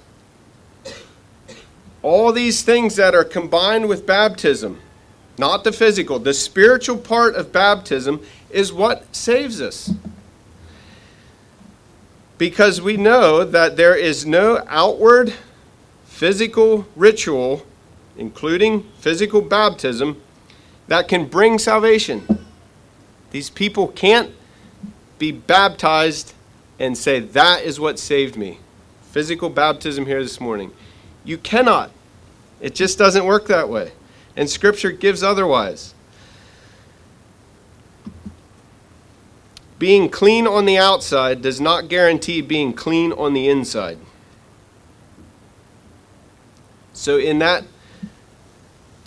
[2.02, 4.78] All these things that are combined with baptism,
[5.38, 9.90] not the physical, the spiritual part of baptism is what saves us.
[12.36, 15.34] Because we know that there is no outward
[16.04, 17.64] physical ritual,
[18.16, 20.20] including physical baptism,
[20.88, 22.46] that can bring salvation.
[23.30, 24.32] These people can't
[25.18, 26.34] be baptized
[26.78, 28.58] and say, That is what saved me.
[29.10, 30.72] Physical baptism here this morning.
[31.24, 31.90] You cannot.
[32.60, 33.92] It just doesn't work that way.
[34.36, 35.93] And Scripture gives otherwise.
[39.84, 43.98] Being clean on the outside does not guarantee being clean on the inside.
[46.94, 47.64] So, in that,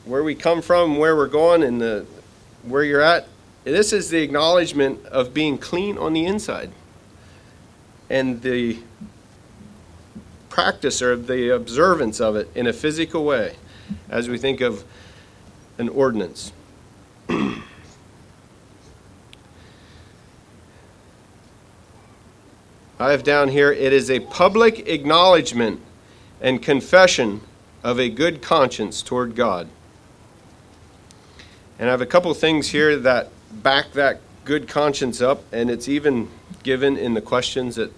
[0.05, 2.05] where we come from, where we're going, and the,
[2.61, 3.27] where you're at,
[3.63, 6.69] this is the acknowledgement of being clean on the inside
[8.07, 8.77] and the
[10.47, 13.55] practice or the observance of it in a physical way
[14.09, 14.83] as we think of
[15.79, 16.51] an ordinance.
[22.99, 25.81] I have down here it is a public acknowledgement
[26.41, 27.41] and confession
[27.83, 29.67] of a good conscience toward God.
[31.77, 35.87] And I have a couple things here that back that good conscience up, and it's
[35.87, 36.29] even
[36.63, 37.91] given in the questions that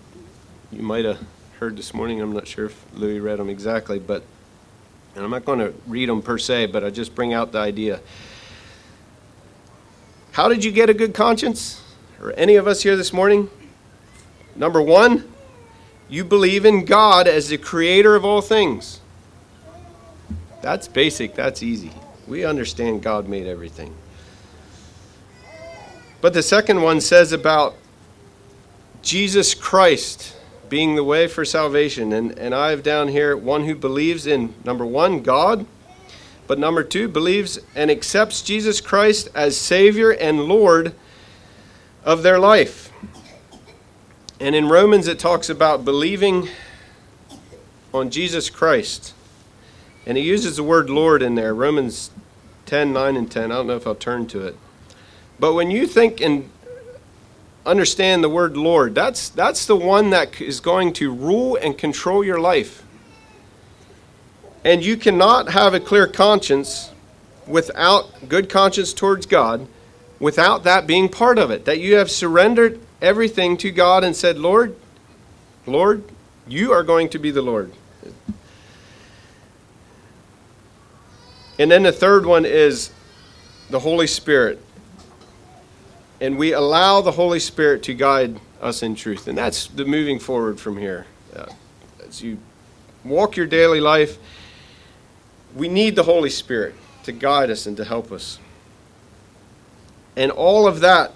[0.72, 1.20] you might have
[1.60, 2.22] heard this morning.
[2.22, 4.24] I'm not sure if Louis read them exactly, but
[5.16, 7.60] and I'm not going to read them per se, but I just bring out the
[7.60, 8.02] idea.
[10.34, 11.84] How did you get a good conscience?
[12.22, 13.50] Or any of us here this morning?
[14.60, 15.24] Number one,
[16.10, 19.00] you believe in God as the creator of all things.
[20.62, 21.92] That's basic, that's easy.
[22.28, 23.96] We understand God made everything.
[26.20, 27.76] But the second one says about
[29.02, 30.36] Jesus Christ
[30.68, 32.12] being the way for salvation.
[32.12, 35.66] And, and I have down here one who believes in, number one, God,
[36.48, 40.94] but number two, believes and accepts Jesus Christ as Savior and Lord
[42.04, 42.89] of their life.
[44.40, 46.48] And in Romans, it talks about believing
[47.94, 49.14] on Jesus Christ.
[50.06, 52.10] And he uses the word Lord in there, Romans
[52.66, 53.52] 10, 9, and 10.
[53.52, 54.56] I don't know if I'll turn to it.
[55.40, 56.50] But when you think and
[57.66, 62.24] understand the word Lord, that's, that's the one that is going to rule and control
[62.24, 62.84] your life.
[64.64, 66.92] And you cannot have a clear conscience
[67.46, 69.68] without good conscience towards God,
[70.18, 71.66] without that being part of it.
[71.66, 74.76] That you have surrendered everything to God and said, Lord,
[75.66, 76.04] Lord,
[76.48, 77.72] you are going to be the Lord.
[81.58, 82.92] And then the third one is
[83.70, 84.60] the Holy Spirit
[86.22, 89.28] and we allow the Holy Spirit to guide us in truth.
[89.28, 91.06] And that's the moving forward from here.
[91.36, 91.46] Uh,
[92.06, 92.38] as you
[93.06, 94.18] walk your daily life,
[95.56, 98.40] we need the Holy Spirit to guide us and to help us.
[100.16, 101.14] And all of that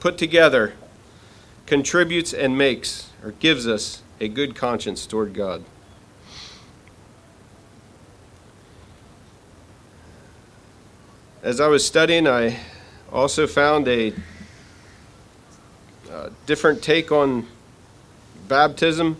[0.00, 0.74] put together
[1.66, 5.64] contributes and makes or gives us a good conscience toward God.
[11.42, 12.60] As I was studying, I
[13.12, 14.12] also found a
[16.10, 17.46] uh, different take on
[18.46, 19.16] baptism.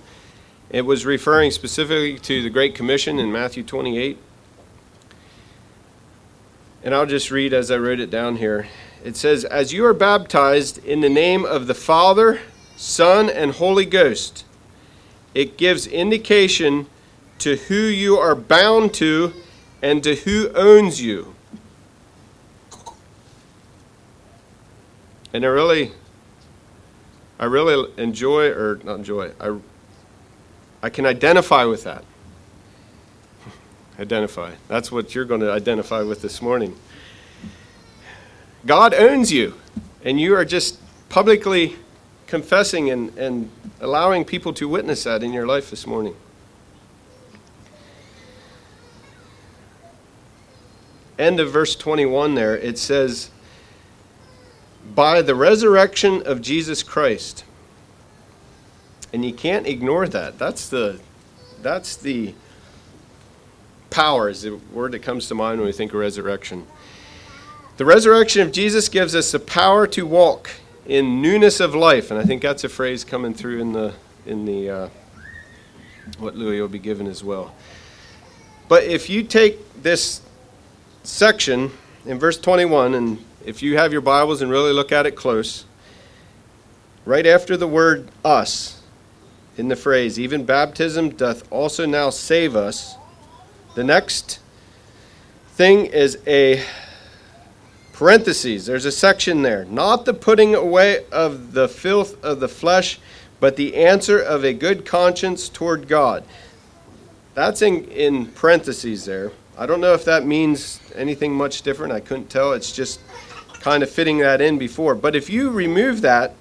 [0.71, 4.19] It was referring specifically to the Great Commission in Matthew 28.
[6.85, 8.69] And I'll just read as I wrote it down here.
[9.05, 12.41] It says, As you are baptized in the name of the Father,
[12.77, 14.45] Son, and Holy Ghost,
[15.35, 16.87] it gives indication
[17.39, 19.33] to who you are bound to
[19.81, 21.35] and to who owns you.
[25.33, 25.93] And I really
[27.43, 29.59] I really enjoy, or not enjoy, I,
[30.81, 32.05] I can identify with that.
[33.99, 34.53] identify.
[34.69, 36.77] That's what you're going to identify with this morning.
[38.65, 39.55] God owns you,
[40.05, 41.77] and you are just publicly
[42.27, 43.51] confessing and, and
[43.81, 46.15] allowing people to witness that in your life this morning.
[51.19, 53.31] End of verse 21 there, it says,
[54.95, 57.45] by the resurrection of Jesus Christ.
[59.13, 60.39] And you can't ignore that.
[60.39, 61.01] That's the
[61.61, 62.35] that's the
[63.91, 66.67] power is the word that comes to mind when we think of resurrection.
[67.83, 70.51] The resurrection of Jesus gives us the power to walk
[70.87, 73.93] in newness of life, and I think that's a phrase coming through in the
[74.25, 74.89] in the uh,
[76.21, 77.53] what Louis will be given as well.
[78.69, 80.21] But if you take this
[81.03, 81.73] section
[82.07, 85.65] in verse 21, and if you have your Bibles and really look at it close,
[87.05, 88.81] right after the word us
[89.57, 92.95] in the phrase, even baptism doth also now save us,
[93.75, 94.39] the next
[95.57, 96.65] thing is a
[98.03, 98.67] parentheses.
[98.67, 99.65] There's a section there.
[99.67, 102.99] Not the putting away of the filth of the flesh,
[103.39, 106.25] but the answer of a good conscience toward God.
[107.35, 109.31] That's in, in parentheses there.
[109.57, 111.93] I don't know if that means anything much different.
[111.93, 112.55] I couldn't tell.
[112.55, 112.99] It's just
[113.61, 114.97] kind of fitting that in before.
[114.97, 116.35] But if you remove that,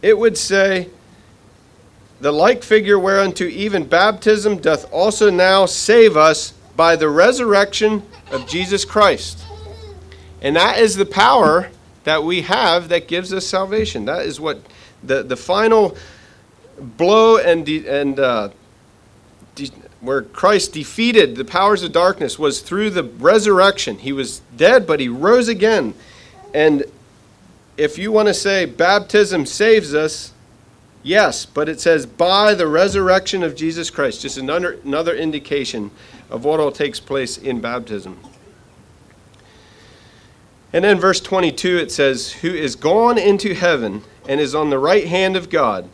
[0.00, 0.88] it would say,
[2.22, 8.02] The like figure whereunto even baptism doth also now save us by the resurrection
[8.32, 9.44] of Jesus Christ.
[10.42, 11.70] And that is the power
[12.04, 14.06] that we have that gives us salvation.
[14.06, 14.60] That is what
[15.02, 15.96] the, the final
[16.78, 18.50] blow and, de, and uh,
[19.54, 19.70] de,
[20.00, 23.98] where Christ defeated the powers of darkness was through the resurrection.
[23.98, 25.94] He was dead, but he rose again.
[26.54, 26.84] And
[27.76, 30.32] if you want to say baptism saves us,
[31.02, 35.90] yes, but it says by the resurrection of Jesus Christ, just another, another indication
[36.30, 38.18] of what all takes place in baptism.
[40.72, 44.78] And then verse 22 it says, Who is gone into heaven and is on the
[44.78, 45.88] right hand of God,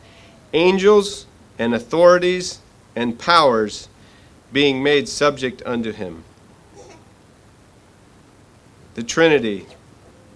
[0.53, 1.27] angels
[1.59, 2.61] and authorities
[2.95, 3.89] and powers
[4.53, 6.25] being made subject unto him.
[8.95, 9.67] The Trinity,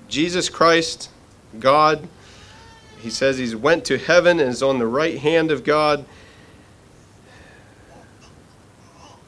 [0.09, 1.11] Jesus Christ,
[1.59, 2.09] God,
[2.99, 6.05] he says he's went to heaven and is on the right hand of God.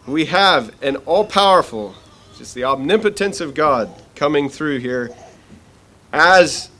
[0.07, 1.95] We have an all powerful,
[2.37, 5.11] just the omnipotence of God coming through here
[6.13, 6.71] as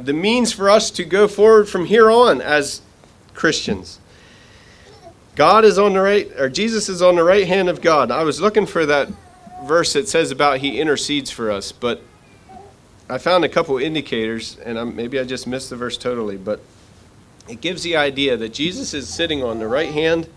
[0.00, 2.80] the means for us to go forward from here on as
[3.34, 4.00] Christians.
[5.36, 8.10] God is on the right, or Jesus is on the right hand of God.
[8.10, 9.08] I was looking for that
[9.64, 12.02] verse that says about he intercedes for us, but
[13.08, 16.58] I found a couple indicators, and I'm, maybe I just missed the verse totally, but
[17.48, 20.28] it gives the idea that Jesus is sitting on the right hand.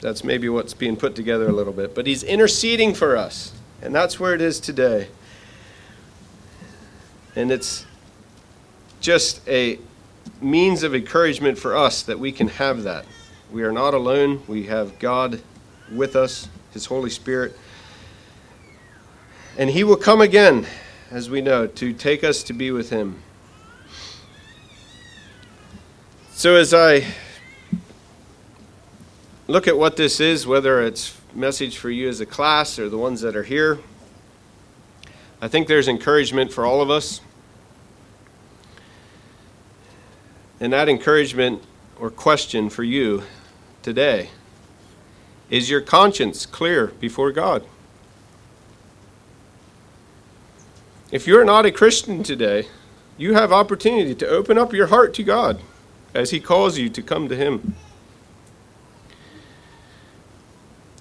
[0.00, 3.94] That's maybe what's being put together a little bit, but he's interceding for us, and
[3.94, 5.08] that's where it is today.
[7.36, 7.86] And it's
[9.00, 9.78] just a
[10.40, 13.06] means of encouragement for us that we can have that.
[13.52, 14.42] We are not alone.
[14.46, 15.40] We have God
[15.92, 17.56] with us, His Holy Spirit.
[19.56, 20.66] And He will come again,
[21.10, 23.22] as we know, to take us to be with Him.
[26.32, 27.04] So, as I
[29.48, 32.98] look at what this is, whether it's message for you as a class or the
[32.98, 33.78] ones that are here,
[35.40, 37.20] I think there's encouragement for all of us.
[40.60, 41.62] And that encouragement
[41.98, 43.22] or question for you
[43.82, 44.30] today
[45.50, 47.64] is your conscience clear before God?
[51.10, 52.68] If you're not a Christian today,
[53.16, 55.62] you have opportunity to open up your heart to God
[56.12, 57.74] as he calls you to come to him.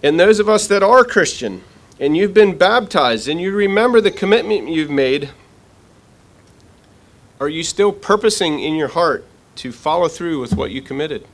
[0.04, 1.64] And those of us that are Christian
[2.00, 5.30] and you've been baptized and you remember the commitment you've made,
[7.40, 9.26] are you still purposing in your heart
[9.58, 11.26] to follow through with what you committed.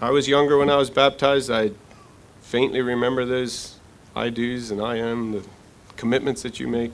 [0.00, 1.50] I was younger when I was baptized.
[1.50, 1.72] I
[2.40, 3.74] faintly remember those
[4.14, 5.44] I do's and I am, the
[5.96, 6.92] commitments that you make.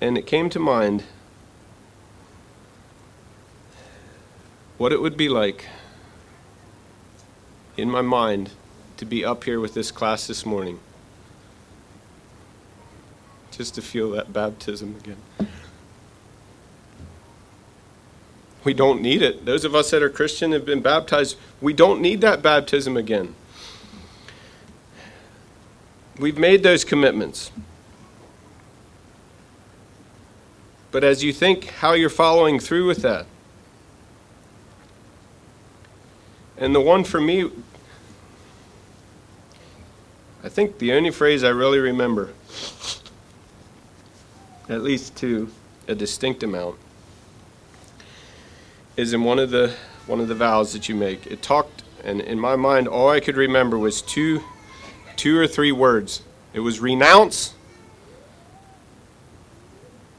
[0.00, 1.04] And it came to mind
[4.82, 5.66] what it would be like
[7.76, 8.50] in my mind
[8.96, 10.80] to be up here with this class this morning
[13.52, 15.48] just to feel that baptism again.
[18.64, 19.44] We don't need it.
[19.44, 23.36] Those of us that are Christian have been baptized, we don't need that baptism again.
[26.18, 27.52] We've made those commitments.
[30.90, 33.26] But as you think how you're following through with that,
[36.62, 37.50] and the one for me,
[40.44, 42.30] I think the only phrase I really remember
[44.68, 45.50] at least to
[45.88, 46.76] a distinct amount,
[48.96, 49.74] is in one of the
[50.06, 51.26] one of the vows that you make.
[51.26, 54.42] It talked, and in my mind, all I could remember was two,
[55.16, 56.22] two or three words.
[56.52, 57.54] It was renounce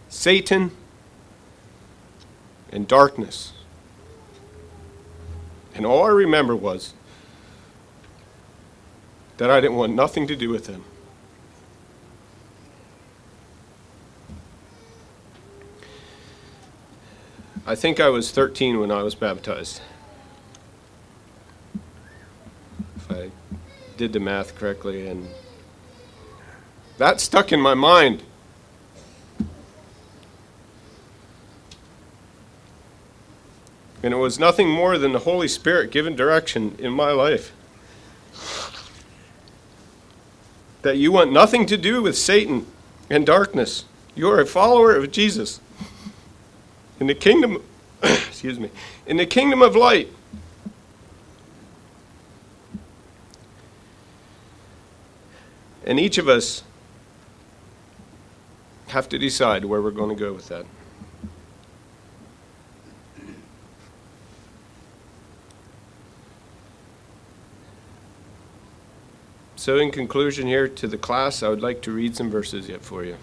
[0.10, 0.72] Satan
[2.72, 3.53] and darkness.
[5.76, 6.94] And all I remember was
[9.38, 10.84] that I didn't want nothing to do with him.
[17.66, 19.82] I think I was 13 when I was baptized.
[22.98, 23.32] If I
[23.96, 25.30] did the math correctly, and
[26.98, 28.24] that stuck in my mind.
[34.04, 37.54] And it was nothing more than the Holy Spirit given direction in my life.
[40.82, 42.68] That you want nothing to do with Satan
[43.10, 43.86] and darkness.
[44.14, 45.62] You are a follower of Jesus.
[47.00, 47.64] In the kingdom,
[48.04, 48.70] excuse me,
[49.08, 50.10] in the kingdom of light.
[55.86, 56.64] And each of us
[58.88, 60.66] have to decide where we're going to go with that.
[69.64, 72.82] So, in conclusion, here to the class, I would like to read some verses yet
[72.82, 73.16] for you.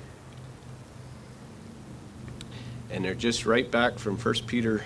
[2.90, 4.82] And they're just right back from 1 Peter,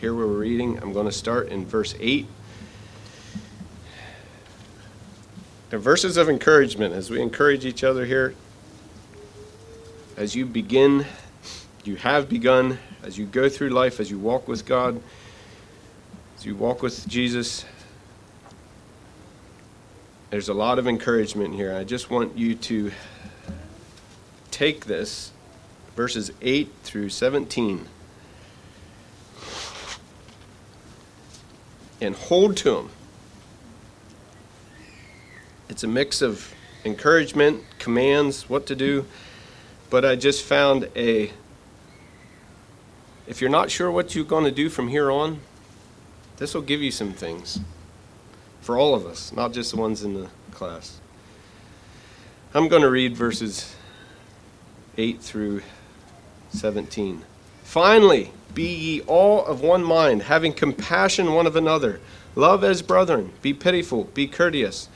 [0.00, 0.82] here where we're reading.
[0.82, 2.26] I'm going to start in verse 8.
[5.70, 8.34] They're verses of encouragement as we encourage each other here.
[10.16, 11.06] As you begin,
[11.84, 15.00] you have begun, as you go through life, as you walk with God,
[16.36, 17.64] as you walk with Jesus,
[20.34, 21.72] there's a lot of encouragement here.
[21.72, 22.90] I just want you to
[24.50, 25.30] take this,
[25.94, 27.86] verses 8 through 17,
[32.00, 32.90] and hold to them.
[35.68, 36.52] It's a mix of
[36.84, 39.06] encouragement, commands, what to do,
[39.88, 41.30] but I just found a.
[43.28, 45.38] If you're not sure what you're going to do from here on,
[46.38, 47.60] this will give you some things
[48.64, 50.98] for all of us, not just the ones in the class.
[52.54, 53.76] I'm going to read verses
[54.96, 55.60] 8 through
[56.48, 57.22] 17.
[57.62, 62.00] Finally, be ye all of one mind, having compassion one of another.
[62.36, 63.32] Love as brethren.
[63.42, 64.88] Be pitiful, be courteous,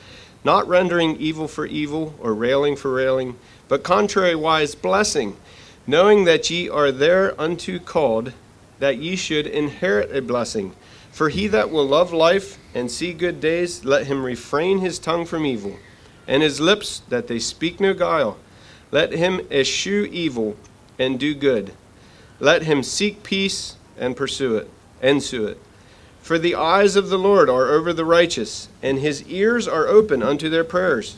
[0.43, 5.37] not rendering evil for evil or railing for railing, but contrariwise blessing,
[5.85, 8.33] knowing that ye are thereunto called,
[8.79, 10.73] that ye should inherit a blessing.
[11.11, 15.25] For he that will love life and see good days, let him refrain his tongue
[15.25, 15.77] from evil,
[16.27, 18.37] and his lips that they speak no guile.
[18.91, 20.55] Let him eschew evil
[20.97, 21.73] and do good.
[22.39, 24.69] Let him seek peace and pursue it,
[25.01, 25.59] ensue it.
[26.21, 30.21] For the eyes of the Lord are over the righteous, and his ears are open
[30.21, 31.17] unto their prayers.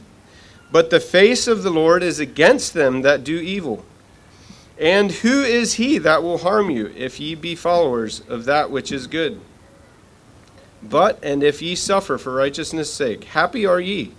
[0.71, 3.83] But the face of the Lord is against them that do evil.
[4.79, 8.91] And who is he that will harm you, if ye be followers of that which
[8.91, 9.41] is good?
[10.83, 14.13] But, and if ye suffer for righteousness' sake, happy are ye.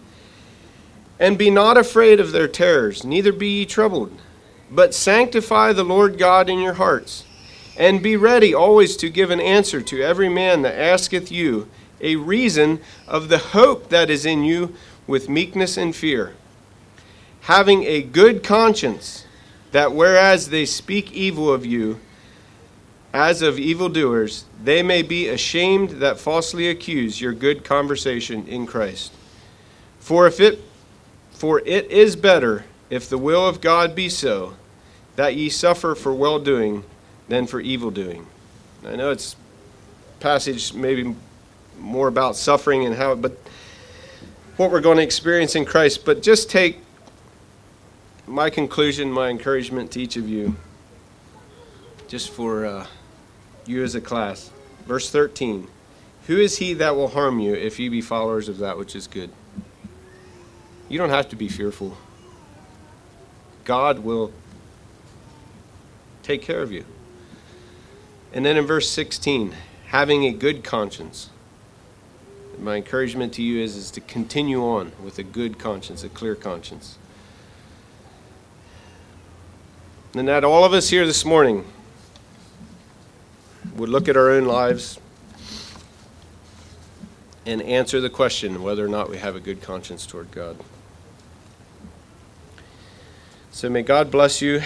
[1.19, 4.17] And be not afraid of their terrors, neither be ye troubled.
[4.71, 7.25] But sanctify the Lord God in your hearts,
[7.77, 11.69] and be ready always to give an answer to every man that asketh you
[12.01, 14.75] a reason of the hope that is in you
[15.07, 16.35] with meekness and fear,
[17.43, 19.27] having a good conscience,
[19.73, 22.01] that whereas they speak evil of you,
[23.13, 29.13] as of evildoers, they may be ashamed that falsely accuse your good conversation in Christ.
[30.01, 30.61] For if it
[31.33, 34.55] for it is better, if the will of God be so,
[35.17, 36.85] that ye suffer for well doing
[37.29, 38.27] than for evil doing.
[38.87, 39.37] I know it's
[40.21, 41.15] passage maybe
[41.79, 43.37] more about suffering and how but
[44.57, 46.79] what we're going to experience in Christ, but just take
[48.27, 50.55] my conclusion, my encouragement to each of you,
[52.07, 52.87] just for uh,
[53.67, 54.51] you as a class.
[54.87, 55.69] Verse 13
[56.27, 59.07] Who is he that will harm you if ye be followers of that which is
[59.07, 59.31] good?
[60.89, 61.97] You don't have to be fearful.
[63.65, 64.33] God will
[66.23, 66.85] take care of you.
[68.33, 69.55] And then in verse 16,
[69.87, 71.31] having a good conscience.
[72.59, 76.35] My encouragement to you is, is to continue on with a good conscience, a clear
[76.35, 76.99] conscience.
[80.15, 81.65] And that all of us here this morning,
[83.75, 84.99] would look at our own lives
[87.47, 90.57] and answer the question whether or not we have a good conscience toward God.
[93.51, 94.63] So may God bless you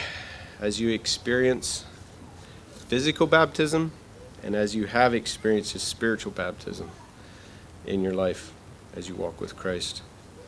[0.60, 1.84] as you experience
[2.88, 3.92] physical baptism
[4.42, 6.90] and as you have experienced spiritual baptism
[7.84, 8.52] in your life
[8.94, 10.02] as you walk with Christ.